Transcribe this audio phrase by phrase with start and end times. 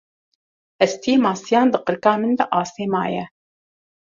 [0.83, 3.25] Hestiyê masiyan di qirika min de asê maye.